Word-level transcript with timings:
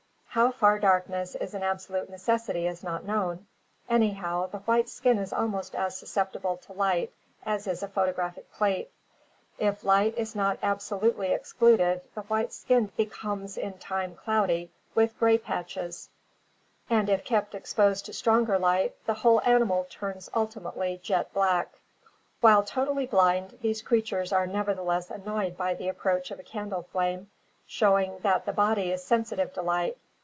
How 0.33 0.49
far 0.49 0.79
darkness 0.79 1.35
is 1.35 1.53
an 1.55 1.61
absolute 1.61 2.09
necessity 2.09 2.65
is 2.65 2.83
not 2.85 3.03
known. 3.03 3.47
Anyhow, 3.89 4.47
the 4.47 4.59
white 4.59 4.87
skin 4.87 5.17
is 5.19 5.33
almost 5.33 5.75
as 5.75 5.97
susceptible 5.97 6.55
to 6.55 6.71
light 6.71 7.11
as 7.45 7.67
is 7.67 7.83
a 7.83 7.89
photographic 7.89 8.49
plate. 8.53 8.89
If 9.59 9.83
light 9.83 10.17
is 10.17 10.33
not 10.33 10.57
absolutely 10.63 11.33
excluded 11.33 11.99
the 12.15 12.21
white 12.21 12.53
skin 12.53 12.93
becomes 12.95 13.57
in 13.57 13.77
time 13.77 14.15
cloudy, 14.15 14.71
with 14.95 15.19
grey 15.19 15.37
patches, 15.37 16.07
and 16.89 17.09
if 17.09 17.25
kept 17.25 17.53
exposed 17.53 18.05
to 18.05 18.13
stronger 18.13 18.57
light, 18.57 18.95
the 19.05 19.15
whole 19.15 19.41
animal 19.41 19.85
turns 19.89 20.29
ultimately 20.33 20.97
jet 21.03 21.33
black" 21.33 21.73
(Gadow). 21.73 21.77
While 22.39 22.63
totally 22.63 23.05
blind, 23.05 23.57
these 23.61 23.81
creatures 23.81 24.31
are 24.31 24.47
nevertheless 24.47 25.11
annoyed 25.11 25.57
by 25.57 25.73
the 25.73 25.89
approach 25.89 26.31
of 26.31 26.39
a 26.39 26.43
candle 26.43 26.83
flame, 26.83 27.29
showing 27.67 28.19
that 28.19 28.45
the 28.45 28.53
body 28.53 28.93
is 28.93 29.03
sensi 29.03 29.35
tive 29.35 29.51
to 29.55 29.61
light. 29.61 29.97